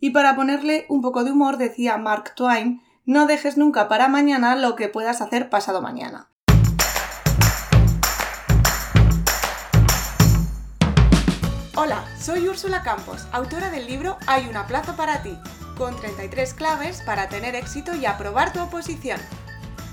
[0.00, 4.54] Y para ponerle un poco de humor decía Mark Twain, no dejes nunca para mañana
[4.54, 6.30] lo que puedas hacer pasado mañana.
[11.74, 15.36] Hola, soy Úrsula Campos, autora del libro Hay una plaza para ti,
[15.76, 19.20] con 33 claves para tener éxito y aprobar tu oposición.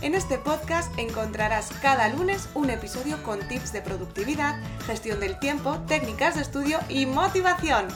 [0.02, 5.78] En este podcast encontrarás cada lunes un episodio con tips de productividad, gestión del tiempo,
[5.88, 7.88] técnicas de estudio y motivación.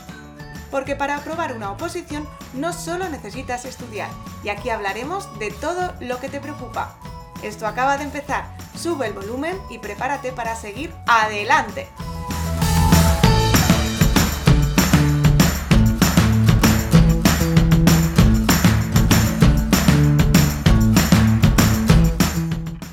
[0.72, 4.10] Porque para aprobar una oposición no solo necesitas estudiar,
[4.44, 6.96] y aquí hablaremos de todo lo que te preocupa.
[7.42, 11.88] Esto acaba de empezar, sube el volumen y prepárate para seguir adelante.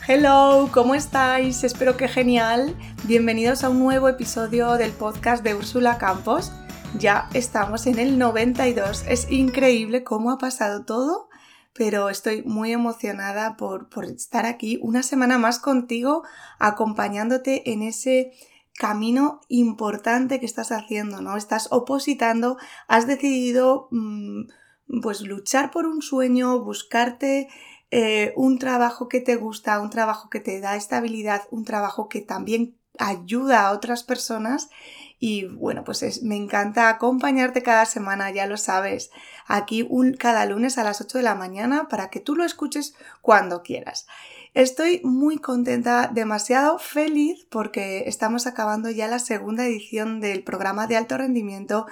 [0.08, 1.64] Hello, ¿cómo estáis?
[1.64, 2.76] Espero que genial.
[3.04, 6.52] Bienvenidos a un nuevo episodio del podcast de Úrsula Campos.
[6.98, 9.04] Ya estamos en el 92.
[9.08, 11.28] Es increíble cómo ha pasado todo,
[11.74, 16.22] pero estoy muy emocionada por, estar aquí una semana más contigo,
[16.58, 18.32] acompañándote en ese
[18.72, 21.36] camino importante que estás haciendo, ¿no?
[21.36, 22.56] Estás opositando,
[22.88, 27.48] has decidido mm, pues luchar por un sueño, buscarte
[27.90, 32.22] eh, un trabajo que te gusta, un trabajo que te da estabilidad, un trabajo que
[32.22, 34.70] también ayuda a otras personas
[35.18, 39.10] y bueno, pues me encanta acompañarte cada semana, ya lo sabes,
[39.46, 42.94] aquí un, cada lunes a las 8 de la mañana para que tú lo escuches
[43.22, 44.06] cuando quieras.
[44.52, 50.96] Estoy muy contenta, demasiado feliz porque estamos acabando ya la segunda edición del programa de
[50.96, 51.86] alto rendimiento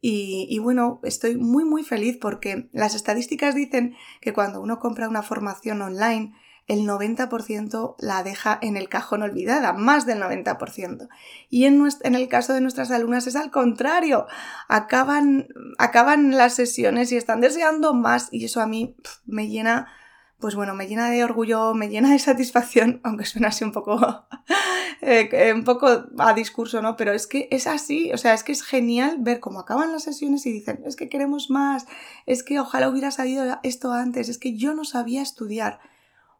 [0.00, 5.22] y, bueno, estoy muy muy feliz porque las estadísticas dicen que cuando uno compra una
[5.22, 6.34] formación online,
[6.68, 11.08] el 90% la deja en el cajón olvidada, más del 90%.
[11.48, 11.82] Y en,
[12.14, 14.26] el caso de nuestras alumnas es al contrario,
[14.68, 18.94] acaban, acaban las sesiones y están deseando más y eso a mí
[19.26, 19.88] me llena
[20.38, 23.98] pues bueno, me llena de orgullo, me llena de satisfacción, aunque suena así un poco,
[25.00, 26.96] eh, un poco a discurso, ¿no?
[26.96, 30.04] Pero es que es así, o sea, es que es genial ver cómo acaban las
[30.04, 31.86] sesiones y dicen, es que queremos más,
[32.26, 35.80] es que ojalá hubiera sabido esto antes, es que yo no sabía estudiar.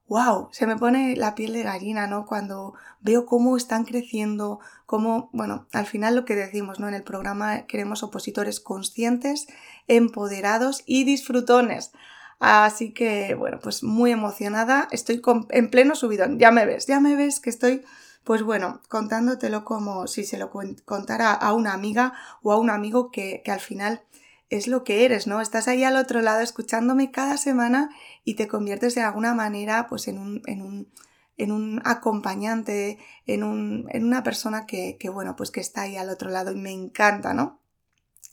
[0.08, 0.48] ¡Wow!
[0.52, 2.24] Se me pone la piel de gallina, ¿no?
[2.24, 6.88] Cuando veo cómo están creciendo, cómo, bueno, al final lo que decimos, ¿no?
[6.88, 9.48] En el programa queremos opositores conscientes,
[9.86, 11.92] empoderados y disfrutones.
[12.38, 15.20] Así que, bueno, pues muy emocionada, estoy
[15.50, 17.84] en pleno subidón, ya me ves, ya me ves que estoy,
[18.24, 20.50] pues bueno, contándotelo como si se lo
[20.86, 24.02] contara a una amiga o a un amigo que, que al final
[24.50, 25.40] es lo que eres, ¿no?
[25.40, 27.90] Estás ahí al otro lado escuchándome cada semana
[28.24, 30.92] y te conviertes de alguna manera pues en un, en un,
[31.36, 35.96] en un acompañante, en, un, en una persona que, que, bueno, pues que está ahí
[35.96, 37.60] al otro lado y me encanta, ¿no?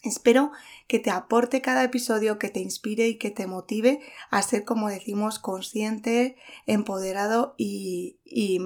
[0.02, 0.52] Espero
[0.88, 4.88] que te aporte cada episodio, que te inspire y que te motive a ser, como
[4.88, 6.38] decimos, consciente,
[6.68, 8.60] empoderado y, y,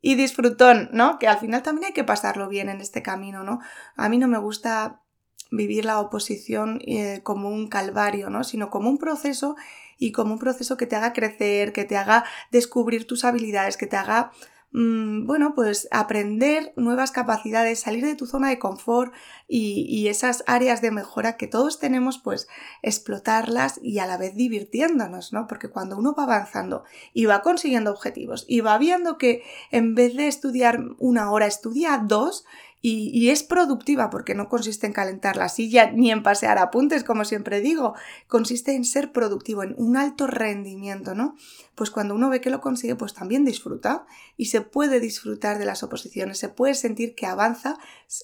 [0.00, 1.18] y disfrutón, ¿no?
[1.18, 3.58] Que al final también hay que pasarlo bien en este camino, ¿no?
[3.96, 5.02] A mí no me gusta
[5.50, 8.44] vivir la oposición eh, como un calvario, ¿no?
[8.44, 9.56] Sino como un proceso
[9.98, 13.86] y como un proceso que te haga crecer, que te haga descubrir tus habilidades, que
[13.86, 14.32] te haga
[14.72, 19.14] Mm, bueno, pues aprender nuevas capacidades, salir de tu zona de confort
[19.48, 22.46] y, esas áreas de mejora que todos tenemos, pues
[22.82, 25.46] explotarlas y a la vez divirtiéndonos, ¿no?
[25.46, 30.14] Porque cuando uno va avanzando y va consiguiendo objetivos y va viendo que en vez
[30.14, 32.44] de estudiar una hora, estudia dos,
[32.82, 37.24] y, es productiva porque no consiste en calentar la silla ni en pasear apuntes, como
[37.24, 37.94] siempre digo,
[38.28, 41.36] consiste en ser productivo, en un alto rendimiento, ¿no?
[41.74, 45.64] Pues cuando uno ve que lo consigue, pues también disfruta y se puede disfrutar de
[45.64, 47.78] las oposiciones, se puede sentir que avanza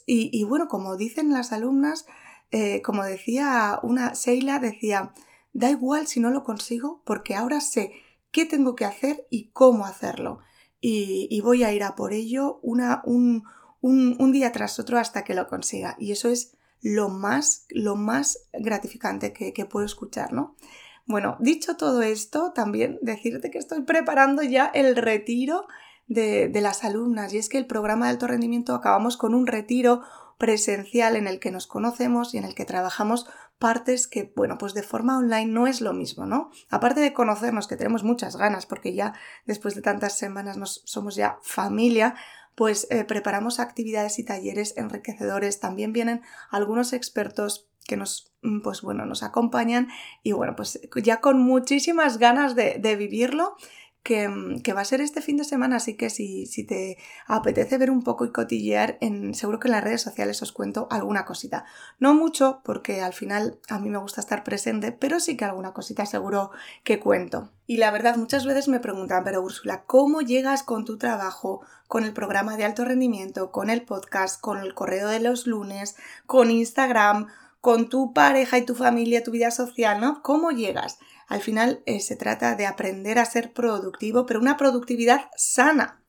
[0.07, 2.07] y, bueno, como dicen las alumnas,
[2.51, 5.13] eh, como decía una Sheila, decía,
[5.53, 7.93] da igual si no lo consigo porque ahora sé
[8.31, 10.41] qué tengo que hacer y cómo hacerlo.
[10.85, 13.45] Y, voy a ir a por ello una, un,
[13.83, 15.97] un, día tras otro hasta que lo consiga.
[15.99, 20.57] Y eso es lo más, lo más gratificante que, puedo escuchar, ¿no?
[21.05, 25.67] Bueno, dicho todo esto, también decirte que estoy preparando ya el retiro
[26.07, 29.47] de, de, las alumnas y es que el programa de alto rendimiento acabamos con un
[29.47, 30.03] retiro
[30.39, 33.27] presencial en el que nos conocemos y en el que trabajamos
[33.63, 36.51] partes que, bueno, pues de forma online no es lo mismo, ¿no?
[36.69, 39.15] Aparte de conocernos, que tenemos muchas ganas, porque ya
[39.47, 42.17] después de tantas semanas nos, somos ya familia,
[42.55, 45.61] pues eh, preparamos actividades y talleres enriquecedores.
[45.61, 49.89] También vienen algunos expertos que nos, mm, pues bueno, nos acompañan
[50.23, 53.57] y bueno, pues ya con muchísimas ganas de, vivirlo
[54.05, 57.91] Mm, que, va a ser este fin de semana, así que si, te apetece ver
[57.91, 61.65] un poco y cotillear, en, seguro que en las redes sociales os cuento alguna cosita.
[62.01, 65.73] No mucho, porque al final a mí me gusta estar presente, pero sí que alguna
[65.73, 66.51] cosita seguro
[66.83, 67.51] que cuento.
[67.67, 72.05] Y la verdad, muchas veces me preguntan, pero Úrsula, ¿cómo llegas con tu trabajo, con
[72.05, 75.95] el programa de alto rendimiento, con el podcast, con el correo de los lunes,
[76.27, 77.29] con Instagram,
[77.61, 80.23] con tu pareja y tu familia, tu vida social, ¿no?
[80.23, 80.99] ¿Cómo llegas?
[81.33, 86.05] Al final eh, se trata de aprender a ser productivo, pero una productividad sana,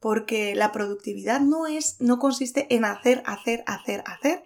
[0.00, 4.44] porque la productividad no es, no consiste en hacer, hacer, hacer, hacer,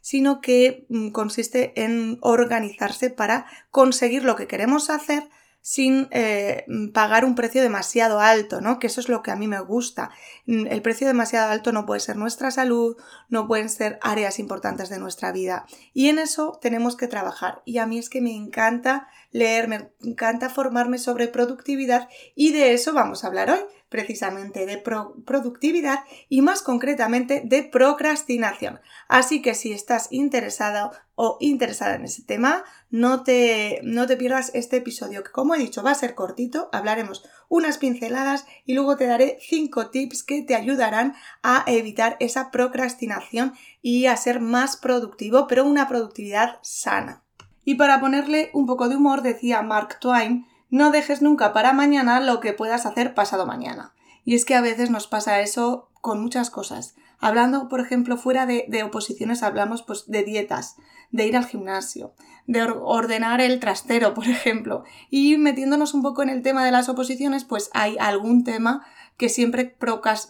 [0.00, 5.28] sino que mm, consiste en organizarse para conseguir lo que queremos hacer
[5.62, 8.80] sin eh, pagar un precio demasiado alto, ¿no?
[8.80, 10.10] Que eso es lo que a mí me gusta.
[10.46, 12.96] Mm, el precio demasiado alto no puede ser nuestra salud,
[13.28, 15.66] no pueden ser áreas importantes de nuestra vida.
[15.92, 17.62] Y en eso tenemos que trabajar.
[17.64, 22.72] Y a mí es que me encanta leer, me encanta formarme sobre productividad y de
[22.72, 23.60] eso vamos a hablar hoy
[23.92, 26.00] precisamente de productividad
[26.30, 28.80] y más concretamente de procrastinación.
[29.06, 34.50] Así que si estás interesado o interesada en ese tema, no te, no te pierdas
[34.54, 38.96] este episodio que como he dicho va a ser cortito, hablaremos unas pinceladas y luego
[38.96, 43.52] te daré cinco tips que te ayudarán a evitar esa procrastinación
[43.82, 47.22] y a ser más productivo, pero una productividad sana.
[47.64, 52.18] Y para ponerle un poco de humor decía Mark Twain no dejes nunca para mañana
[52.20, 53.92] lo que puedas hacer pasado mañana.
[54.24, 56.94] Y es que a veces nos pasa eso con muchas cosas.
[57.18, 60.76] Hablando, por ejemplo, fuera de, oposiciones, hablamos pues de dietas,
[61.10, 62.14] de ir al gimnasio,
[62.46, 64.82] de ordenar el trastero, por ejemplo.
[65.10, 68.84] Y metiéndonos un poco en el tema de las oposiciones, pues hay algún tema
[69.18, 69.76] que siempre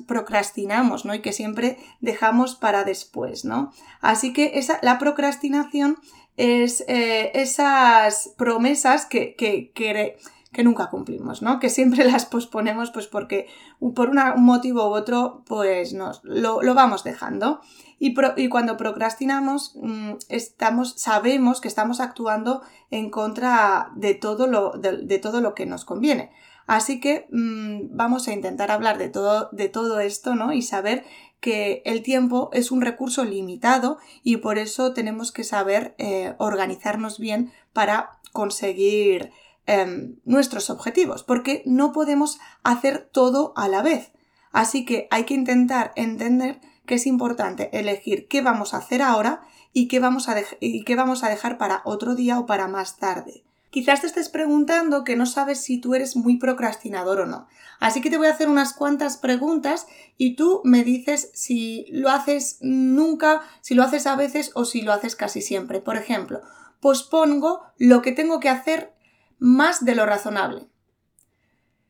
[0.07, 1.15] procrastinamos, ¿no?
[1.15, 3.73] Y que siempre dejamos para después, ¿no?
[4.01, 5.97] Así que esa, la procrastinación
[6.37, 11.59] es eh, esas promesas que, que, que, nunca cumplimos, ¿no?
[11.61, 13.47] Que siempre las posponemos pues porque
[13.95, 17.61] por un motivo u otro pues nos, lo, vamos dejando.
[17.99, 24.73] Y, y cuando procrastinamos mm, estamos, sabemos que estamos actuando en contra de todo lo,
[24.73, 26.33] de, todo lo que nos conviene.
[26.67, 30.53] Así que mm, vamos a intentar hablar de todo, de todo esto, ¿no?
[30.53, 31.05] Y saber
[31.43, 37.19] que el tiempo es un recurso limitado y por eso tenemos que saber eh, organizarnos
[37.19, 39.33] bien para conseguir
[39.67, 44.13] em, nuestros objetivos, porque no podemos hacer todo a la vez.
[44.53, 49.43] Así que hay que intentar entender que es importante elegir qué vamos a hacer ahora
[49.73, 52.99] y qué vamos a, y qué vamos a dejar para otro día o para más
[52.99, 53.43] tarde.
[53.73, 57.49] Quizás te estés preguntando que no sabes si tú eres muy procrastinador o no.
[57.81, 59.87] Así que te voy a hacer unas cuantas preguntas
[60.19, 64.83] y tú me dices si lo haces nunca, si lo haces a veces o si
[64.83, 65.81] lo haces casi siempre.
[65.81, 66.43] Por ejemplo,
[66.81, 68.93] pospongo lo que tengo que hacer
[69.39, 70.69] más de lo razonable.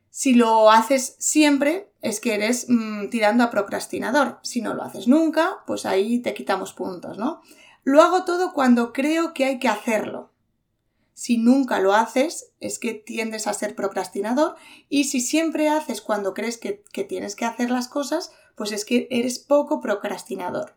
[0.09, 4.39] Si lo haces siempre, es que eres mm, tirando a procrastinador.
[4.45, 7.41] Si no lo haces nunca, pues ahí te quitamos puntos, ¿no?
[7.83, 10.32] Lo hago todo cuando creo que hay que hacerlo.
[11.15, 14.57] Si nunca lo haces, es que tiendes a ser procrastinador
[14.89, 19.09] y si siempre haces cuando crees que, tienes que hacer las cosas, pues es que
[19.11, 20.75] eres poco procrastinador.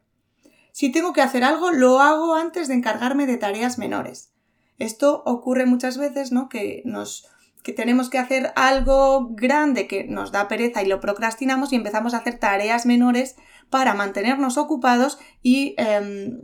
[0.72, 4.34] Si tengo que hacer algo, lo hago antes de encargarme de tareas menores.
[4.78, 6.50] Esto ocurre muchas veces, ¿no?
[6.50, 7.30] Que nos
[7.66, 12.14] que tenemos que hacer algo grande que nos da pereza y lo procrastinamos y empezamos
[12.14, 13.38] a hacer tareas menores
[13.72, 16.42] para mantenernos ocupados y em,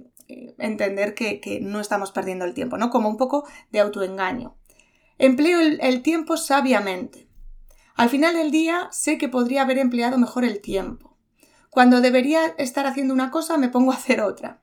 [0.57, 2.89] entender que, no estamos perdiendo el tiempo, ¿no?
[2.89, 4.55] Como un poco de autoengaño.
[5.17, 7.27] Empleo el, tiempo sabiamente.
[7.95, 11.17] Al final del día sé que podría haber empleado mejor el tiempo.
[11.69, 14.61] Cuando debería estar haciendo una cosa me pongo a hacer otra.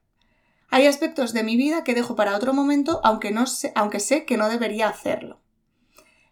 [0.71, 4.25] Hay aspectos de mi vida que dejo para otro momento aunque, no sé, aunque sé
[4.25, 5.41] que no debería hacerlo.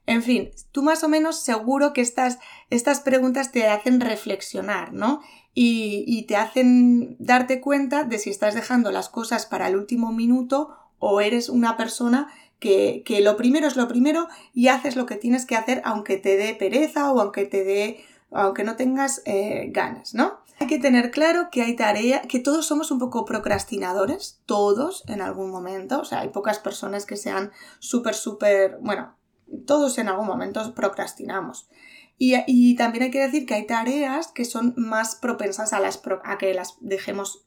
[0.06, 2.38] En fin, tú más o menos seguro que estas,
[2.70, 5.20] estas preguntas te hacen reflexionar, ¿no?
[5.58, 10.76] Y, te hacen darte cuenta de si estás dejando las cosas para el último minuto
[10.98, 12.28] o eres una persona
[12.60, 16.36] que, lo primero es lo primero y haces lo que tienes que hacer aunque te
[16.36, 20.40] dé pereza o aunque te dé, aunque no tengas eh, ganas, ¿no?
[20.58, 25.22] Hay que tener claro que hay tarea, que todos somos un poco procrastinadores, todos en
[25.22, 29.14] algún momento, o sea, hay pocas personas que sean súper, súper, bueno,
[29.66, 31.68] todos en algún momento procrastinamos.
[32.18, 36.38] Y, también hay que decir que hay tareas que son más propensas a, las, a
[36.38, 37.44] que las dejemos,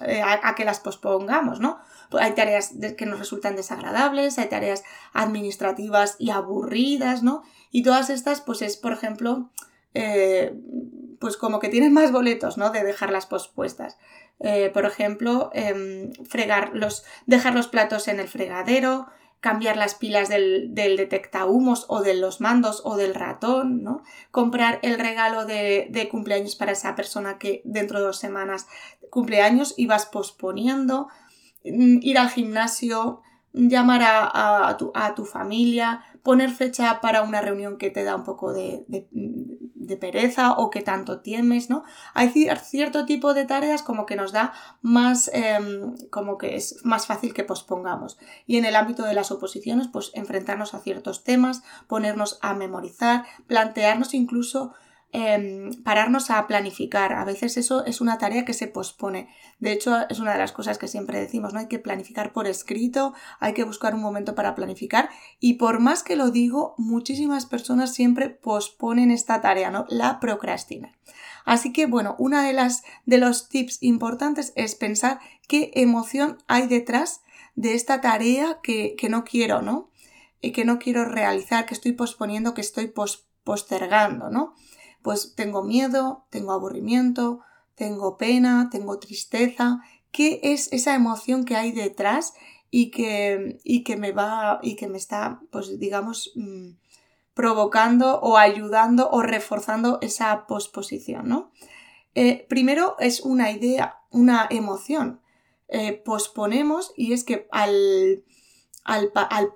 [0.00, 1.78] eh, a, que las pospongamos, ¿no?
[2.10, 4.82] Pues hay tareas que nos resultan desagradables, hay tareas
[5.12, 7.44] administrativas y aburridas, ¿no?
[7.70, 9.50] Y todas estas, pues es, por ejemplo,
[9.94, 10.52] eh,
[11.20, 12.70] pues como que tienen más boletos, ¿no?
[12.70, 13.98] De dejarlas pospuestas.
[14.40, 19.08] Eh, por ejemplo, em, fregar los, dejar los platos en el fregadero,
[19.40, 24.02] cambiar las pilas del, del detectahumos o de los mandos o del ratón, ¿no?
[24.30, 28.66] Comprar el regalo de, de, cumpleaños para esa persona que dentro de dos semanas
[29.10, 31.08] cumpleaños y vas posponiendo,
[31.64, 37.78] mm, ir al gimnasio, llamar a, tu, a, tu, familia, poner fecha para una reunión
[37.78, 39.08] que te da un poco de, de,
[39.96, 41.84] pereza o que tanto tienes, ¿no?
[42.14, 44.52] Hay cierto tipo de tareas como que nos da
[44.82, 48.18] más, em, como que es más fácil que pospongamos.
[48.46, 53.24] Y en el ámbito de las oposiciones, pues enfrentarnos a ciertos temas, ponernos a memorizar,
[53.46, 54.74] plantearnos incluso
[55.10, 57.14] Em, pararnos a planificar.
[57.14, 59.28] A veces eso es una tarea que se pospone.
[59.58, 61.60] De hecho, es una de las cosas que siempre decimos, ¿no?
[61.60, 65.08] Hay que planificar por escrito, hay que buscar un momento para planificar
[65.40, 69.86] y por más que lo digo, muchísimas personas siempre posponen esta tarea, ¿no?
[69.88, 70.92] La procrastinan.
[71.46, 76.66] Así que, bueno, una de las de los tips importantes es pensar qué emoción hay
[76.66, 77.22] detrás
[77.54, 79.90] de esta tarea que, no quiero, ¿no?
[80.42, 82.92] Y que no quiero realizar, que estoy posponiendo, que estoy
[83.42, 84.54] postergando, ¿no?
[85.08, 87.40] Pues tengo miedo, tengo aburrimiento,
[87.74, 89.80] tengo pena, tengo tristeza.
[90.12, 92.34] ¿Qué es esa emoción que hay detrás
[92.70, 96.72] y que, y que me va y que me está, pues digamos, mm,
[97.32, 101.52] provocando o ayudando o reforzando esa posposición, ¿no?
[102.14, 105.22] Eh, primero es una idea, una emoción.
[105.68, 108.24] Eh, posponemos y es que al,
[108.88, 109.52] al,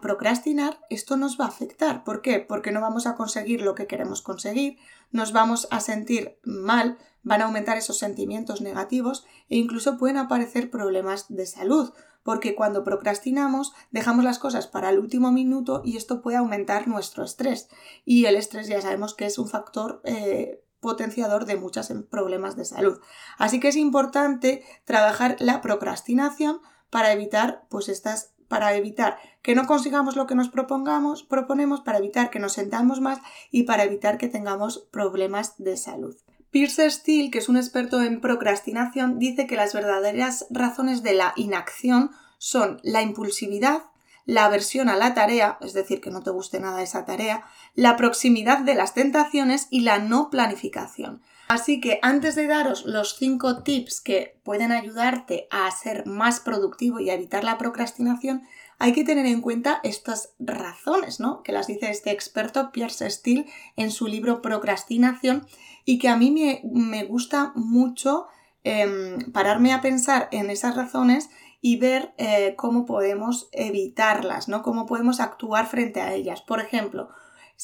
[0.00, 2.04] procrastinar, esto nos va a afectar.
[2.04, 2.38] ¿Por qué?
[2.38, 4.78] Porque no vamos a conseguir lo que queremos conseguir,
[5.10, 10.70] nos vamos a sentir mal, van a aumentar esos sentimientos negativos e incluso pueden aparecer
[10.70, 11.92] problemas de salud,
[12.22, 17.24] porque cuando procrastinamos dejamos las cosas para el último minuto y esto puede aumentar nuestro
[17.24, 17.68] estrés.
[18.04, 22.64] Y el estrés ya sabemos que es un factor eh, potenciador de muchos problemas de
[22.64, 23.00] salud.
[23.38, 29.66] Así que es importante trabajar la procrastinación para evitar pues estas para evitar que no
[29.66, 33.18] consigamos lo que nos propongamos, proponemos, para evitar que nos sentamos más
[33.50, 36.14] y para evitar que tengamos problemas de salud.
[36.50, 41.32] Pierce Steele, que es un experto en procrastinación, dice que las verdaderas razones de la
[41.36, 43.84] inacción son la impulsividad,
[44.26, 47.96] la aversión a la tarea, es decir, que no te guste nada esa tarea, la
[47.96, 51.22] proximidad de las tentaciones y la no planificación.
[51.52, 56.98] Así que antes de daros los cinco tips que pueden ayudarte a ser más productivo
[56.98, 58.44] y a evitar la procrastinación,
[58.78, 61.42] hay que tener en cuenta estas razones, ¿no?
[61.42, 63.44] Que las dice este experto Pierce Steele
[63.76, 65.46] en su libro Procrastinación
[65.84, 68.28] y que a mí me, gusta mucho
[68.64, 71.28] em, pararme a pensar en esas razones
[71.60, 74.62] y ver eh, cómo podemos evitarlas, ¿no?
[74.62, 76.40] Cómo podemos actuar frente a ellas.
[76.40, 77.10] Por ejemplo,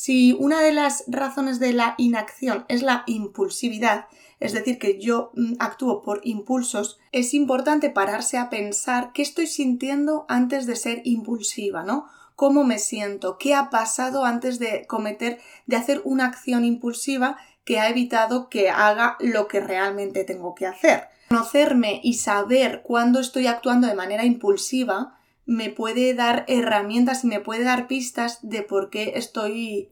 [0.01, 4.07] si una de las razones de la inacción es la impulsividad,
[4.39, 9.49] es decir, que yo mm, actúo por impulsos, es importante pararse a pensar qué estoy
[9.49, 12.07] sintiendo antes de ser impulsiva, ¿no?
[12.37, 13.39] ¿Cómo me siento?
[13.39, 18.71] ¿Qué ha pasado antes de cometer, de hacer una acción impulsiva que ha evitado que
[18.71, 21.09] haga lo que realmente tengo que hacer?
[21.29, 25.18] Conocerme y saber cuándo estoy actuando de manera impulsiva
[25.49, 29.89] me puede dar herramientas y me puede dar pistas de por qué estoy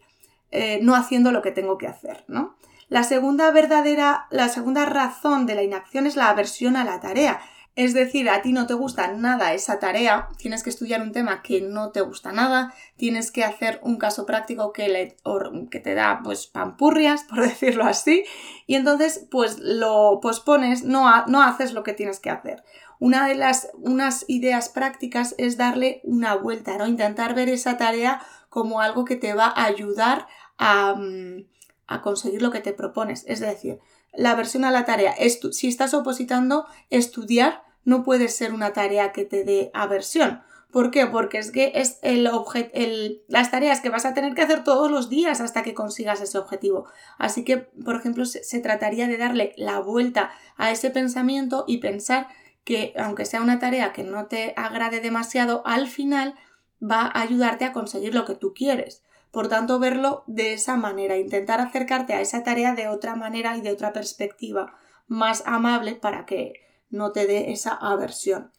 [0.51, 2.57] eh, no haciendo lo que tengo que hacer, ¿no?
[2.91, 7.41] La segunda verdadera, la segunda razón de la inacción es la aversión a la tarea.
[7.75, 11.43] Es decir, a ti no te gusta nada esa tarea, tienes que estudiar un tema
[11.43, 15.17] que no te gusta nada, tienes que hacer un caso práctico que, le,
[15.71, 18.25] que te da pues pampurrias, por decirlo así,
[18.67, 22.63] y entonces pues lo pospones, no, no haces lo que tienes que hacer.
[22.99, 26.87] Una de las unas ideas prácticas es darle una vuelta, ¿no?
[26.87, 30.27] Intentar ver esa tarea como algo que te va a ayudar
[30.59, 31.47] a, mm,
[31.87, 33.25] a conseguir lo que te propones.
[33.27, 33.81] Es decir,
[34.15, 35.15] la versión a la tarea.
[35.53, 40.43] Si estás opositando, estudiar no puede ser una tarea que te dé aversión.
[40.73, 41.07] ¿Por qué?
[41.07, 42.29] Porque es que es el
[42.73, 46.21] el, las tareas que vas a tener que hacer todos los días hasta que consigas
[46.21, 46.87] ese objetivo.
[47.19, 52.29] Así que, por ejemplo, se trataría de darle la vuelta a ese pensamiento y pensar
[52.67, 56.35] que aunque sea una tarea que no te agrade demasiado, al final
[56.83, 59.05] va a ayudarte a conseguir lo que tú quieres.
[59.31, 63.61] Por tanto, verlo de esa manera, intentar acercarte a esa tarea de otra manera y
[63.61, 64.75] de otra perspectiva
[65.07, 66.55] más amable para que
[66.91, 68.51] no te dé esa aversión.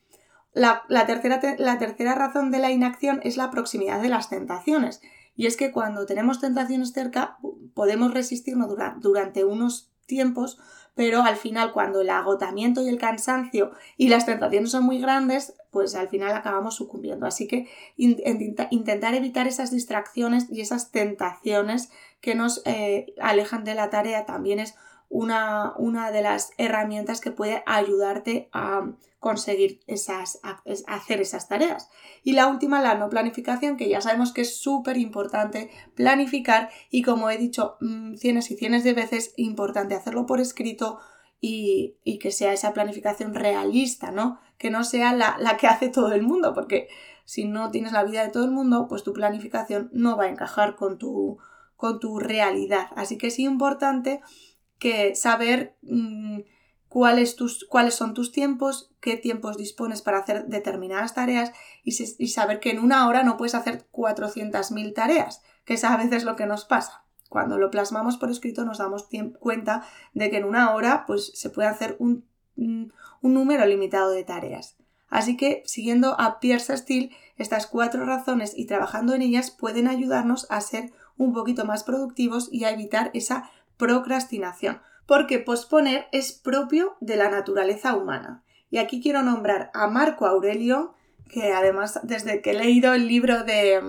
[0.53, 5.01] La, tercera, la tercera razón de la inacción es la proximidad de las tentaciones.
[5.35, 7.39] Y es que cuando tenemos tentaciones cerca
[7.73, 10.59] podemos resistirnos durante unos tiempos,
[10.97, 15.53] pero al final cuando el agotamiento y el cansancio y las tentaciones son muy grandes,
[15.69, 17.27] pues al final acabamos sucumbiendo.
[17.27, 23.91] Así que intentar evitar esas distracciones y esas tentaciones que nos eh, alejan de la
[23.91, 24.73] tarea también es
[25.07, 30.39] una, una de las herramientas que puede ayudarte a conseguir esas,
[30.87, 31.89] hacer esas tareas.
[32.23, 37.01] Y la última, la no planificación, que ya sabemos que es súper importante planificar y
[37.01, 40.99] como he dicho mm, cienes y cienes de veces, importante hacerlo por escrito
[41.39, 44.39] y, que sea esa planificación realista, ¿no?
[44.57, 46.87] Que no sea la, la que hace todo el mundo, porque
[47.25, 50.29] si no tienes la vida de todo el mundo, pues tu planificación no va a
[50.29, 51.37] encajar con tu,
[51.75, 52.87] con tu realidad.
[52.95, 54.21] Así que es importante
[54.79, 56.39] que saber mm,
[56.97, 61.51] cuáles, tus, cuáles son tus tiempos, qué tiempos dispones para hacer determinadas tareas
[61.83, 66.23] y, saber que en una hora no puedes hacer 400.000 tareas, que es a veces
[66.23, 67.03] lo que nos pasa.
[67.29, 69.07] Cuando lo plasmamos por escrito nos damos
[69.39, 69.83] cuenta
[70.15, 72.25] de que en una hora pues, se puede hacer un,
[72.55, 74.75] un número limitado de tareas.
[75.07, 80.47] Así que, siguiendo a Pierce Steele, estas cuatro razones y trabajando en ellas pueden ayudarnos
[80.49, 86.97] a ser un poquito más productivos y a evitar esa procrastinación, porque posponer es propio
[86.99, 88.43] de la naturaleza humana.
[88.69, 90.93] Y aquí quiero nombrar a Marco Aurelio,
[91.29, 93.81] que además desde que he leído el libro de,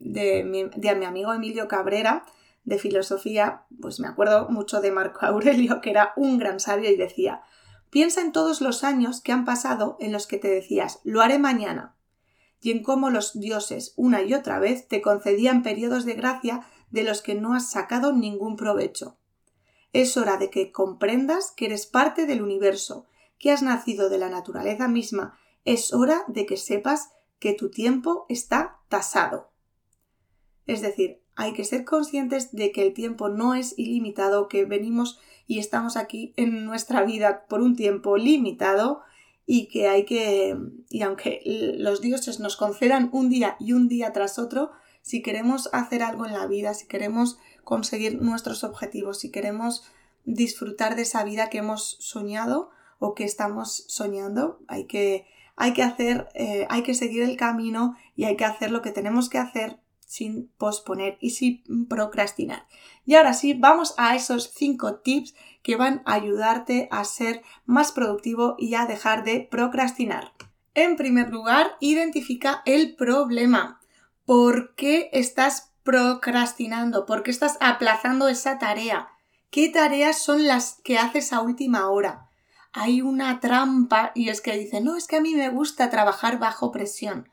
[0.00, 2.24] de, de mi amigo Emilio Cabrera,
[2.64, 6.96] de filosofía, pues me acuerdo mucho de Marco Aurelio, que era un gran sabio y
[6.96, 7.42] decía,
[7.90, 11.38] piensa en todos los años que han pasado en los que te decías, lo haré
[11.38, 11.94] mañana,
[12.60, 17.04] y en cómo los dioses una y otra vez te concedían periodos de gracia de
[17.04, 19.18] los que no has sacado ningún provecho.
[19.94, 23.06] Es hora de que comprendas que eres parte del universo,
[23.38, 25.38] que has nacido de la naturaleza misma.
[25.64, 29.52] Es hora de que sepas que tu tiempo está tasado.
[30.66, 35.20] Es decir, hay que ser conscientes de que el tiempo no es ilimitado, que venimos
[35.46, 39.02] y estamos aquí en nuestra vida por un tiempo limitado
[39.46, 40.56] y que hay que,
[40.88, 41.40] y aunque
[41.78, 44.72] los dioses nos concedan un día y un día tras otro,
[45.04, 49.84] si queremos hacer algo en la vida, si queremos conseguir nuestros objetivos, si queremos
[50.24, 55.82] disfrutar de esa vida que hemos soñado o que estamos soñando, hay que, hay que
[55.82, 59.36] hacer, eh, hay que seguir el camino y hay que hacer lo que tenemos que
[59.36, 62.66] hacer sin posponer y sin procrastinar.
[63.04, 67.92] Y ahora sí, vamos a esos cinco tips que van a ayudarte a ser más
[67.92, 70.32] productivo y a dejar de procrastinar.
[70.72, 73.82] En primer lugar, identifica el problema.
[74.24, 77.04] ¿Por qué estás procrastinando?
[77.04, 79.08] ¿Por qué estás aplazando esa tarea?
[79.50, 82.30] ¿Qué tareas son las que haces a última hora?
[82.72, 86.38] Hay una trampa y es que dice, no, es que a mí me gusta trabajar
[86.38, 87.28] bajo presión.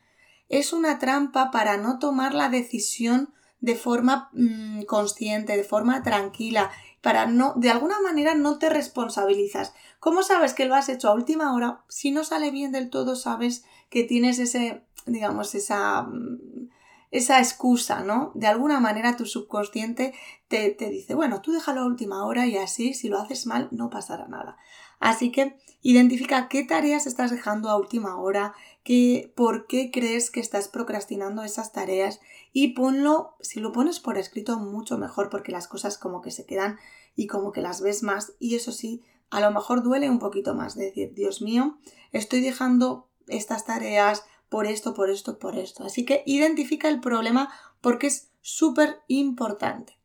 [0.50, 6.72] Es una trampa para no tomar la decisión de forma mm, consciente, de forma tranquila,
[7.02, 9.74] para no, de alguna manera no te responsabilizas.
[10.00, 11.84] ¿Cómo sabes que lo has hecho a última hora?
[11.88, 16.70] Si no sale bien del todo, sabes que tienes ese, digamos, esa mm,
[17.12, 18.32] esa excusa, ¿no?
[18.36, 20.14] De alguna manera tu subconsciente
[20.48, 23.68] te, te, dice, bueno, tú déjalo a última hora y así, si lo haces mal,
[23.72, 24.58] no pasará nada.
[25.00, 30.40] Así que identifica qué tareas estás dejando a última hora, qué, por qué crees que
[30.40, 32.22] estás procrastinando esas tareas
[32.54, 36.46] y ponlo, si lo pones por escrito, mucho mejor porque las cosas como que se
[36.46, 36.78] quedan
[37.16, 40.54] y como que las ves más y eso sí, a lo mejor duele un poquito
[40.54, 41.78] más decir, Dios mío,
[42.12, 45.86] estoy dejando estas tareas por esto, por esto, por esto.
[45.86, 49.98] Así que identifica el problema porque es súper importante.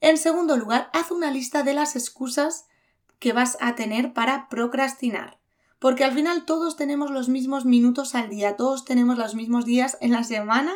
[0.00, 2.64] En segundo lugar, haz una lista de las excusas
[3.18, 5.38] que vas a tener para procrastinar.
[5.78, 9.98] Porque al final todos tenemos los mismos minutos al día, todos tenemos los mismos días
[10.00, 10.72] en la semana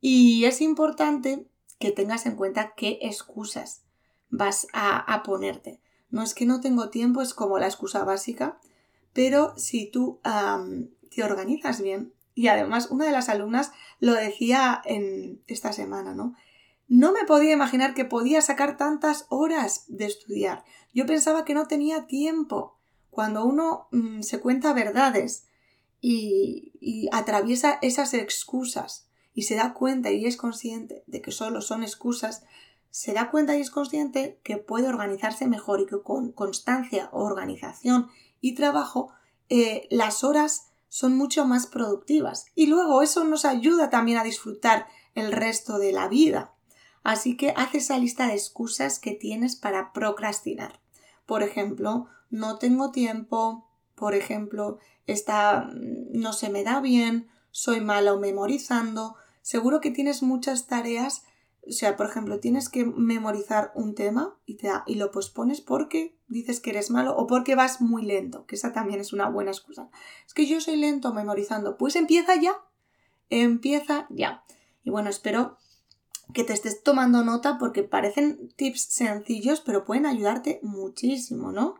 [0.00, 1.48] y es importante
[1.80, 3.82] que tengas en cuenta qué excusas
[4.30, 5.80] vas a, ponerte.
[6.10, 8.60] No es que no tengo tiempo, es como la excusa básica,
[9.12, 10.20] pero si tú
[11.10, 16.34] te organizas bien, y además, una de las alumnas lo decía en esta semana, ¿no?
[16.86, 20.62] No me podía imaginar que podía sacar tantas horas de estudiar.
[20.92, 22.76] Yo pensaba que no tenía tiempo.
[23.08, 25.46] Cuando uno mm, se cuenta verdades
[26.02, 31.82] y, atraviesa esas excusas y se da cuenta y es consciente de que solo son
[31.82, 32.44] excusas,
[32.90, 38.08] se da cuenta y es consciente que puede organizarse mejor y que con constancia, organización
[38.42, 39.10] y trabajo
[39.48, 42.46] eh, las horas son mucho más productivas.
[42.54, 46.52] Y luego eso nos ayuda también a disfrutar el resto de la vida.
[47.02, 50.80] Así que haz esa lista de excusas que tienes para procrastinar.
[51.24, 58.18] Por ejemplo, no tengo tiempo, por ejemplo, esta no se me da bien, soy malo
[58.18, 59.16] memorizando.
[59.42, 61.22] Seguro que tienes muchas tareas
[61.68, 66.16] o sea, por ejemplo, tienes que memorizar un tema y, te y lo pospones porque
[66.28, 69.50] dices que eres malo o porque vas muy lento, que esa también es una buena
[69.50, 69.90] excusa.
[70.26, 71.76] Es que yo soy lento memorizando.
[71.76, 72.54] Pues empieza ya.
[73.30, 74.44] Empieza ya.
[74.84, 75.58] Y bueno, espero
[76.32, 81.76] que te estés tomando nota porque parecen tips sencillos, pero pueden ayudarte muchísimo, ¿no?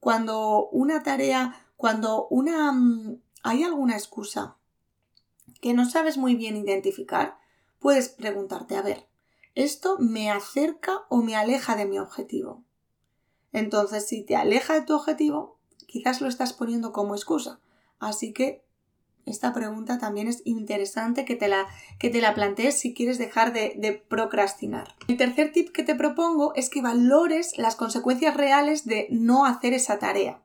[0.00, 4.56] Cuando una tarea, cuando una mm, hay alguna excusa
[5.60, 7.38] que no sabes muy bien identificar,
[7.78, 9.06] puedes preguntarte, a ver,
[9.54, 12.64] ¿esto me acerca o me aleja de mi objetivo?
[13.52, 17.60] Entonces, si te aleja de tu objetivo, quizás lo estás poniendo como excusa.
[17.98, 18.66] Así que
[19.24, 21.66] esta pregunta también es interesante que te la,
[21.98, 24.94] que te la plantees si quieres dejar de, de, procrastinar.
[25.08, 29.72] El tercer tip que te propongo es que valores las consecuencias reales de no hacer
[29.72, 30.42] esa tarea.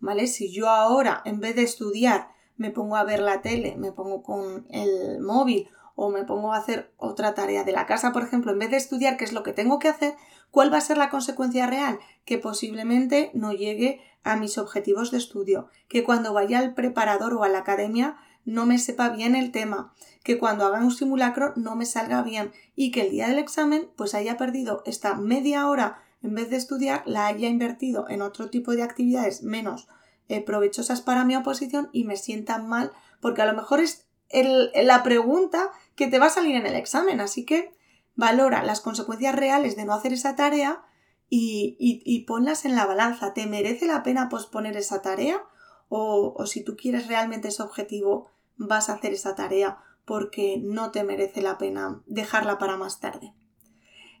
[0.00, 0.26] ¿Vale?
[0.26, 4.22] Si yo ahora, en vez de estudiar, me pongo a ver la tele, me pongo
[4.22, 5.68] con el móvil
[6.04, 8.76] o me pongo a hacer otra tarea de la casa, por ejemplo, en vez de
[8.76, 10.16] estudiar qué es lo que tengo que hacer,
[10.50, 12.00] ¿cuál va a ser la consecuencia real?
[12.24, 17.44] Que posiblemente no llegue a mis objetivos de estudio, que cuando vaya al preparador o
[17.44, 21.76] a la academia no me sepa bien el tema, que cuando haga un simulacro no
[21.76, 26.02] me salga bien y que el día del examen pues haya perdido esta media hora
[26.20, 29.86] en vez de estudiar la haya invertido en otro tipo de actividades menos
[30.28, 35.02] eh, provechosas para mi oposición y me sienta mal porque a lo mejor es la
[35.02, 37.20] pregunta que te va a salir en el examen.
[37.20, 37.72] Así que
[38.14, 40.84] valora las consecuencias reales de no hacer esa tarea
[41.28, 43.32] y, y, ponlas en la balanza.
[43.32, 45.42] ¿Te merece la pena posponer esa tarea?
[45.88, 50.90] O, o si tú quieres realmente ese objetivo, vas a hacer esa tarea porque no
[50.90, 53.32] te merece la pena dejarla para más tarde.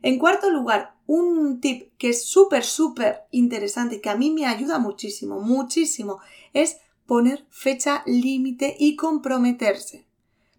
[0.02, 4.78] En cuarto lugar, un tip que es súper, súper interesante, que a mí me ayuda
[4.78, 6.18] muchísimo, muchísimo,
[6.52, 10.06] es poner fecha límite y comprometerse.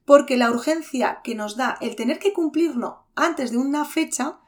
[0.06, 4.39] Porque la urgencia que nos da el tener que cumplirlo antes de una fecha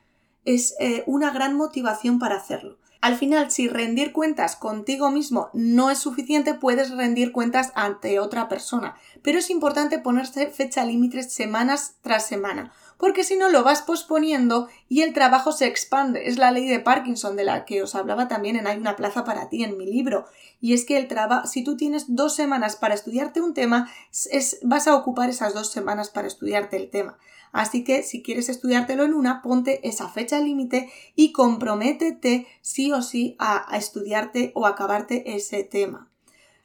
[0.43, 2.77] es eh, una gran motivación para hacerlo.
[3.01, 8.49] Al final, si rendir cuentas contigo mismo no es suficiente, puedes rendir cuentas ante otra
[8.49, 8.95] persona.
[9.21, 14.67] Pero es importante ponerse fecha límite semanas tras semana porque si no lo vas posponiendo
[14.87, 16.27] y el trabajo se expande.
[16.27, 19.23] Es la ley de Parkinson de la que os hablaba también en Hay una plaza
[19.23, 20.25] para ti en mi libro.
[20.61, 23.89] Y es que el trabajo, si tú tienes dos semanas para estudiarte un tema,
[24.31, 27.17] es, vas a ocupar esas dos semanas para estudiarte el tema.
[27.51, 33.01] Así que si quieres estudiártelo en una, ponte esa fecha límite y comprométete sí o
[33.01, 36.09] sí a, a, estudiarte o acabarte ese tema.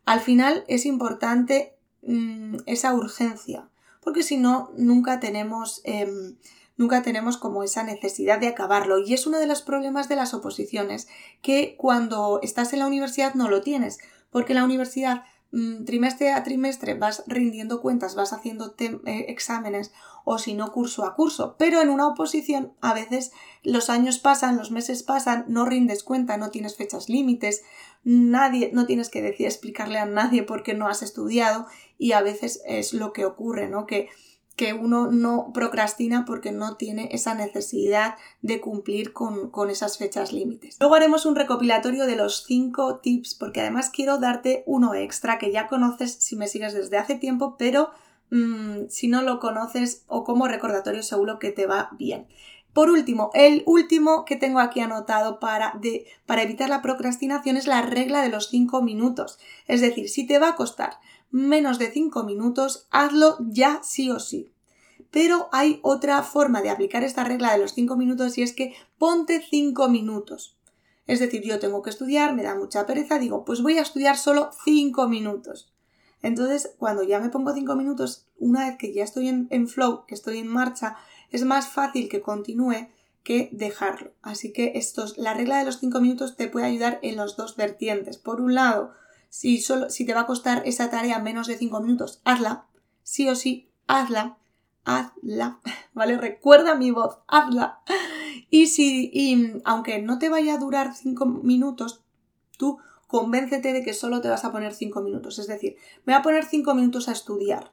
[0.05, 3.71] Al final es importante mmm, esa urgencia
[4.11, 6.35] porque si no, nunca tenemos, em,
[6.77, 8.99] nunca tenemos como esa necesidad de acabarlo.
[8.99, 11.07] Y es uno de los problemas de las oposiciones,
[11.43, 13.99] que cuando estás en la universidad no lo tienes,
[14.33, 19.93] porque en la universidad mm, trimestre a trimestre vas rindiendo cuentas, vas haciendo eh, exámenes
[20.25, 23.31] o si no curso a curso, pero en una oposición a veces
[23.63, 27.63] los años pasan, los meses pasan, no rindes cuenta, no tienes fechas límites,
[28.03, 31.67] nadie, no tienes que decir, explicarle a nadie por qué no has estudiado
[32.01, 33.87] y a veces es lo que ocurre, ¿no?
[33.87, 34.09] Que,
[34.57, 40.33] que uno no procrastina porque no tiene esa necesidad de cumplir con, con esas fechas
[40.33, 40.79] límites.
[40.81, 45.53] Luego haremos un recopilatorio de los cinco tips porque además quiero darte uno extra que
[45.53, 47.91] ya conoces si me sigues desde hace tiempo, pero
[48.31, 52.27] mmm, si no lo conoces o como recordatorio seguro que te va bien.
[52.73, 57.67] Por último, el último que tengo aquí anotado para, de, para evitar la procrastinación es
[57.67, 59.39] la regla de los 5 minutos.
[59.67, 60.99] Es decir, si te va a costar
[61.31, 64.53] menos de 5 minutos, hazlo ya sí o sí.
[65.11, 68.75] Pero hay otra forma de aplicar esta regla de los 5 minutos y es que
[68.99, 70.57] ponte 5 minutos.
[71.07, 74.17] Es decir, yo tengo que estudiar, me da mucha pereza, digo, pues voy a estudiar
[74.17, 75.73] solo 5 minutos.
[76.23, 80.05] Entonces, cuando ya me pongo 5 minutos, una vez que ya estoy en, en flow,
[80.07, 80.97] que estoy en marcha,
[81.31, 82.89] es más fácil que continúe
[83.25, 84.13] que dejarlo.
[84.23, 87.57] Así que estos, la regla de los 5 minutos te puede ayudar en los dos
[87.57, 88.19] vertientes.
[88.19, 88.93] Por un lado,
[89.31, 92.67] si, solo, si te va a costar esa tarea menos de 5 minutos, hazla.
[93.03, 94.37] Sí o sí, hazla.
[94.85, 95.61] Hazla.
[95.95, 96.19] ¿Vale?
[96.19, 97.81] Recuerda mi voz, hazla.
[98.51, 102.05] Y si, y aunque no te vaya a durar 5 minutos,
[102.59, 105.39] tú convéncete de que solo te vas a poner 5 minutos.
[105.39, 107.73] Es decir, me voy a poner 5 minutos a estudiar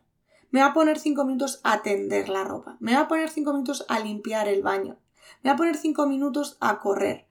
[0.51, 2.77] me va a poner 5 minutos a tender la ropa.
[2.79, 4.97] Me va a poner 5 minutos a limpiar el baño.
[5.43, 7.27] Me va a poner 5 minutos a correr.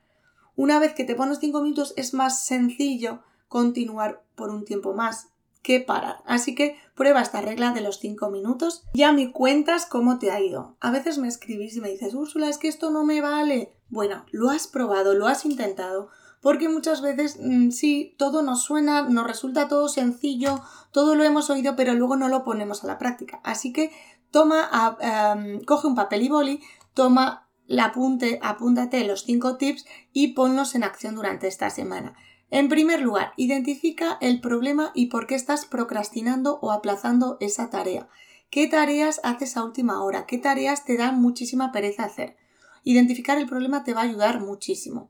[0.54, 5.28] Una vez que te pones 5 minutos es más sencillo continuar por un tiempo más
[5.62, 6.22] que parar.
[6.26, 8.84] Así que prueba esta regla de los 5 minutos.
[8.94, 10.76] Ya me cuentas cómo te ha ido.
[10.80, 13.72] A veces me escribís y me dices, Úrsula, es que esto no me vale.
[13.88, 16.08] Bueno, lo has probado, lo has intentado
[16.40, 20.60] porque muchas veces mm, sí, todo nos suena, nos resulta todo sencillo,
[20.92, 23.40] todo lo hemos oído, pero luego no lo ponemos a la práctica.
[23.42, 23.90] Así que
[24.30, 26.60] toma, em, coge un papel y boli,
[26.94, 32.14] toma el apunte, apúntate los cinco tips y ponlos en acción durante esta semana.
[32.50, 38.08] En primer lugar, identifica el problema y por qué estás procrastinando o aplazando esa tarea.
[38.50, 40.26] ¿Qué tareas haces a última hora?
[40.26, 42.36] ¿Qué tareas te dan muchísima pereza hacer?
[42.84, 45.08] Identificar el problema te va a ayudar muchísimo.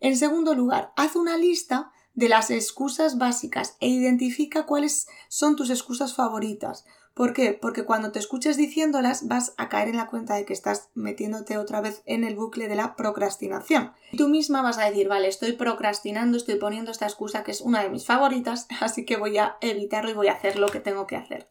[0.00, 5.70] En segundo lugar, haz una lista de las excusas básicas e identifica cuáles son tus
[5.70, 6.84] excusas favoritas.
[7.14, 7.52] ¿Por qué?
[7.52, 11.58] Porque cuando te escuches diciéndolas vas a caer en la cuenta de que estás metiéndote
[11.58, 13.92] otra vez en el bucle de la procrastinación.
[14.16, 17.82] Tú misma vas a decir, vale, estoy procrastinando, estoy poniendo esta excusa que es una
[17.82, 21.06] de mis favoritas, así que voy a evitarlo y voy a hacer lo que tengo
[21.06, 21.48] que hacer.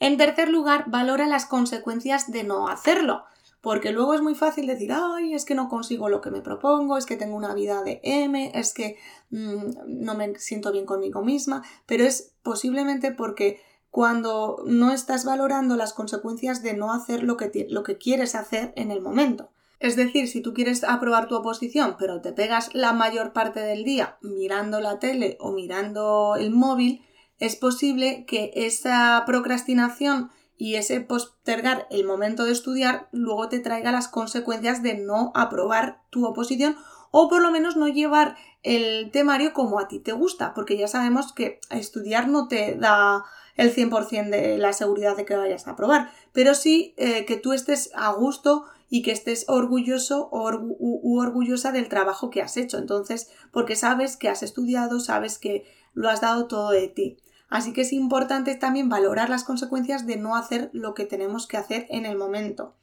[0.00, 3.24] En tercer lugar, valora las consecuencias de no hacerlo.
[3.60, 6.96] Porque luego es muy fácil decir, ay, es que no consigo lo que me propongo,
[6.96, 8.96] es que tengo una vida de M, es que
[9.30, 15.76] mm, no me siento bien conmigo misma, pero es posiblemente porque cuando no estás valorando
[15.76, 19.50] las consecuencias de no hacer lo que, lo que quieres hacer en el momento.
[19.80, 23.84] Es decir, si tú quieres aprobar tu oposición, pero te pegas la mayor parte del
[23.84, 27.04] día mirando la tele o mirando el móvil,
[27.38, 33.92] es posible que esa procrastinación y ese postergar el momento de estudiar luego te traiga
[33.92, 36.76] las consecuencias de no aprobar tu oposición
[37.12, 40.88] o por lo menos no llevar el temario como a ti te gusta, porque ya
[40.88, 43.24] sabemos que estudiar no te da
[43.58, 47.52] el 100% de la seguridad de que vayas a aprobar, pero sí eh, que tú
[47.52, 50.44] estés a gusto y que estés orgulloso o
[51.20, 52.78] orgullosa del trabajo que has hecho.
[52.78, 57.18] Entonces, porque sabes que has estudiado, sabes que lo has dado todo de ti.
[57.50, 61.56] Así que es importante también valorar las consecuencias de no hacer lo que tenemos que
[61.56, 62.76] hacer en el momento.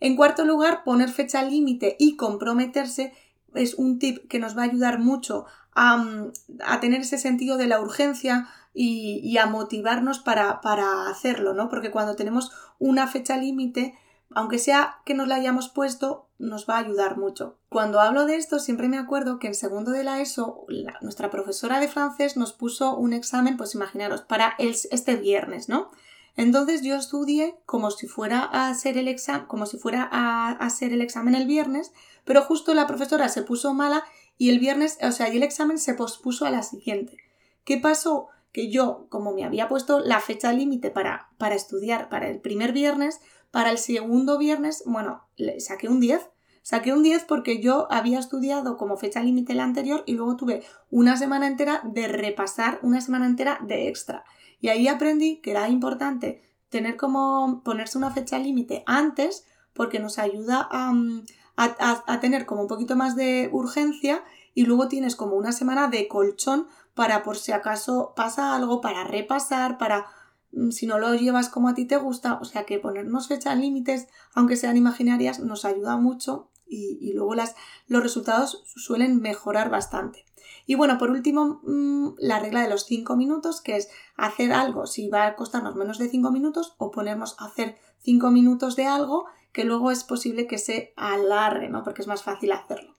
[0.00, 3.12] En cuarto lugar, poner fecha límite y comprometerse
[3.54, 6.32] es un tip que nos va a ayudar mucho a, mm,
[6.80, 11.68] tener ese sentido de la urgencia y, a motivarnos para, para, hacerlo, ¿no?
[11.68, 13.96] Porque cuando tenemos una fecha límite,
[14.34, 17.56] aunque sea que nos la hayamos puesto, nos va a ayudar mucho.
[17.68, 20.66] Cuando hablo de esto, siempre me acuerdo que en segundo de la ESO,
[21.00, 25.90] nuestra profesora de francés nos puso un examen, pues imaginaros, para este viernes, ¿no?
[26.36, 30.92] Entonces yo estudié como si fuera a ser el examen, como si fuera a, hacer
[30.92, 31.92] el examen el viernes,
[32.24, 34.02] pero justo la profesora se puso mala
[34.36, 37.18] y el viernes, o sea, y el examen se pospuso a la siguiente.
[37.64, 38.28] ¿Qué pasó?
[38.54, 42.72] Que yo, como me había puesto la fecha límite para, para estudiar para el primer
[42.72, 46.30] viernes, para el segundo viernes, bueno, le saqué un 10.
[46.62, 50.62] Saqué un 10 porque yo había estudiado como fecha límite la anterior y luego tuve
[50.90, 54.24] una semana entera de repasar, una semana entera de extra.
[54.60, 56.40] Y ahí aprendí que era importante
[56.70, 61.20] tener como ponerse una fecha límite antes porque nos ayuda mm,
[61.56, 65.88] a, a, tener como un poquito más de urgencia y luego tienes como una semana
[65.88, 70.06] de colchón para por si acaso pasa algo, para repasar, para
[70.54, 73.58] Mm, si no lo llevas como a ti te gusta, o sea que ponernos fechas
[73.58, 77.54] límites, aunque sean imaginarias, nos ayuda mucho y, luego las,
[77.86, 80.24] los resultados suelen mejorar bastante.
[80.66, 84.86] Y bueno, por último, mm, la regla de los 5 minutos, que es hacer algo
[84.86, 88.86] si va a costarnos menos de 5 minutos o ponernos a hacer 5 minutos de
[88.86, 91.84] algo que luego es posible que se alargue, ¿no?
[91.84, 92.93] Porque es más fácil hacerlo.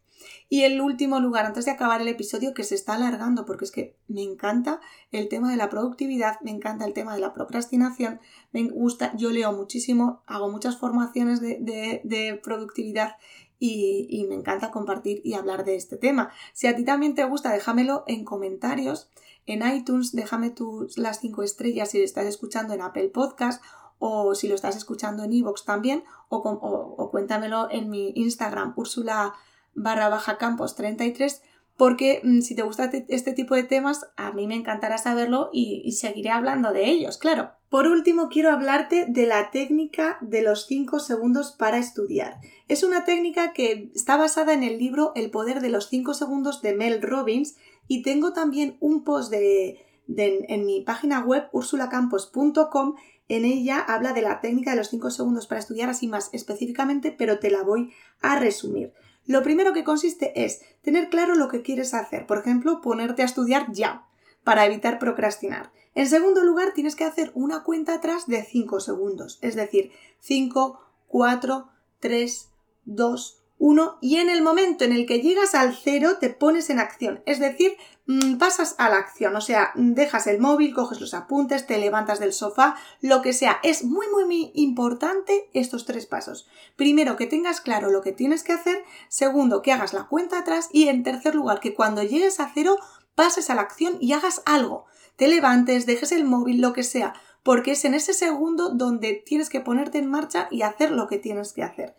[0.49, 3.71] Y el último lugar, antes de acabar el episodio, que se está alargando, porque es
[3.71, 4.79] que me encanta
[5.11, 8.19] el tema de la productividad, me encanta el tema de la procrastinación,
[8.51, 13.17] me gusta, yo leo muchísimo, hago muchas formaciones de, productividad
[13.59, 16.31] y, me encanta compartir y hablar de este tema.
[16.53, 19.09] Si a ti también te gusta, déjamelo en comentarios.
[19.47, 23.61] En iTunes, déjame tus, las 5 estrellas si lo estás escuchando en Apple Podcast
[23.99, 29.33] o si lo estás escuchando en iVoox también, o, o, cuéntamelo en mi Instagram, Úrsula
[29.75, 31.41] barra baja campos 33
[31.77, 35.91] porque mm, si te gusta este tipo de temas, a mí me encantará saberlo y,
[35.93, 37.51] seguiré hablando de ellos, claro.
[37.69, 42.37] Por último, quiero hablarte de la técnica de los 5 segundos para estudiar.
[42.69, 46.61] Es una técnica que está basada en el libro El poder de los 5 segundos
[46.61, 47.55] de Mel Robbins
[47.87, 52.95] y tengo también un post de, en mi página web ursulacampos.com.
[53.27, 57.11] En ella habla de la técnica de los 5 segundos para estudiar así más específicamente,
[57.11, 58.93] pero te la voy a resumir.
[59.25, 63.25] Lo primero que consiste es tener claro lo que quieres hacer, por ejemplo, ponerte a
[63.25, 64.05] estudiar ya,
[64.43, 65.71] para evitar procrastinar.
[65.95, 70.79] En segundo lugar, tienes que hacer una cuenta atrás de 5 segundos, es decir, 5,
[71.07, 72.49] 4, 3,
[72.85, 76.79] 2, 1 y en el momento en el que llegas al cero te pones en
[76.79, 81.13] acción, es decir, mm, pasas a la acción, o sea, dejas el móvil, coges los
[81.13, 83.59] apuntes, te levantas del sofá, lo que sea.
[83.63, 86.47] Es muy, muy, muy importante estos tres pasos.
[86.75, 90.69] Primero, que tengas claro lo que tienes que hacer, segundo, que hagas la cuenta atrás
[90.71, 92.77] y en tercer lugar, que cuando llegues a cero
[93.15, 94.85] pases a la acción y hagas algo.
[95.15, 99.49] Te levantes, dejes el móvil, lo que sea, porque es en ese segundo donde tienes
[99.49, 101.95] que ponerte en marcha y hacer lo que tienes que hacer.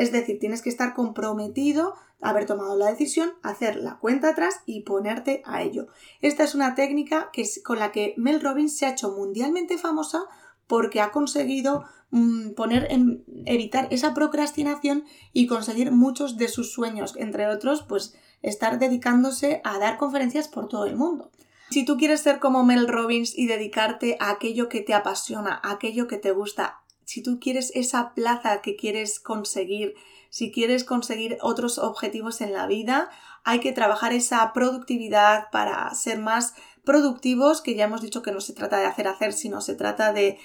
[0.00, 4.80] Es decir, tienes que estar comprometido, haber tomado la decisión, hacer la cuenta atrás y
[4.80, 5.88] ponerte a ello.
[6.22, 10.22] Esta es una técnica que con la que Mel Robbins se ha hecho mundialmente famosa
[10.66, 17.14] porque ha conseguido mm, poner en evitar esa procrastinación y conseguir muchos de sus sueños,
[17.18, 21.30] entre otros, pues estar dedicándose a dar conferencias por todo el mundo.
[21.68, 25.72] Si tú quieres ser como Mel Robbins y dedicarte a aquello que te apasiona, a
[25.72, 26.79] aquello que te gusta,
[27.10, 29.96] si tú quieres esa plaza que quieres conseguir,
[30.28, 33.10] si quieres conseguir otros objetivos en la vida,
[33.42, 38.40] hay que trabajar esa productividad para ser más productivos, que ya hemos dicho que no
[38.40, 40.38] se trata de hacer hacer, sino se trata de,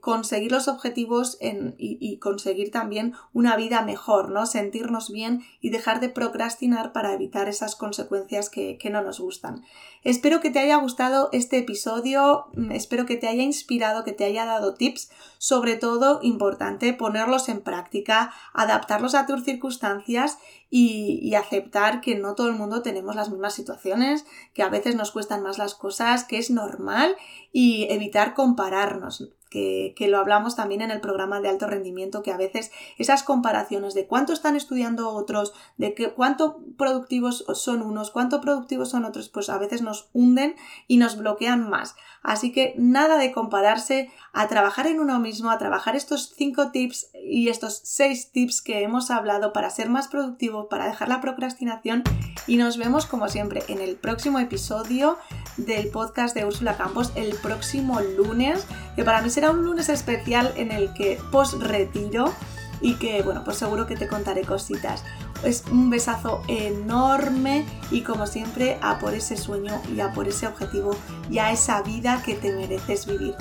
[0.00, 4.46] conseguir los objetivos y, conseguir también una vida mejor, ¿no?
[4.46, 9.62] Sentirnos bien y dejar de procrastinar para evitar esas consecuencias que, que no nos gustan.
[10.04, 14.24] Espero que te haya gustado este episodio, mm, espero que te haya inspirado, que te
[14.24, 20.38] haya dado tips, sobre todo importante ponerlos en práctica, adaptarlos a tus circunstancias
[20.70, 25.12] y, aceptar que no todo el mundo tenemos las mismas situaciones, que a veces nos
[25.12, 27.16] cuestan más las cosas, que es normal
[27.52, 32.36] y evitar compararnos que, lo hablamos también en el programa de alto rendimiento, que a
[32.36, 38.90] veces esas comparaciones de cuánto están estudiando otros, de cuánto productivos son unos, cuánto productivos
[38.90, 40.56] son otros, pues a veces nos hunden
[40.88, 41.94] y nos bloquean más.
[42.22, 47.10] Así que nada de compararse, a trabajar en uno mismo, a trabajar estos cinco tips
[47.22, 52.02] y estos seis tips que hemos hablado para ser más productivo, para dejar la procrastinación
[52.46, 55.18] y nos vemos como siempre en el próximo episodio
[55.56, 60.52] del podcast de Úrsula Campos el próximo lunes, que para mí será un lunes especial
[60.56, 62.32] en el que post retiro
[62.80, 65.04] y que bueno, pues seguro que te contaré cositas.
[65.44, 70.46] Es un besazo enorme y como siempre a por ese sueño y a por ese
[70.46, 70.96] objetivo
[71.30, 73.34] y a esa vida que te mereces vivir.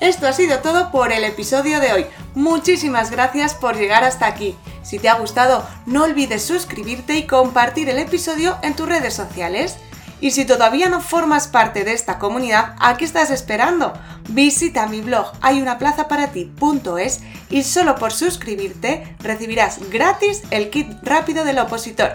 [0.00, 2.06] Esto ha sido todo por el episodio de hoy.
[2.34, 4.54] Muchísimas gracias por llegar hasta aquí.
[4.84, 9.76] Si te ha gustado, no olvides suscribirte y compartir el episodio en tus redes sociales.
[10.20, 13.92] Y si todavía no formas parte de esta comunidad, ¿a qué estás esperando?
[14.28, 17.20] Visita mi blog hayunaplazaparati.es
[17.50, 22.12] y solo por suscribirte recibirás gratis el kit rápido del opositor.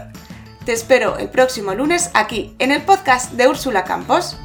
[0.66, 4.38] Te espero el próximo lunes aquí en el podcast de Úrsula Campos.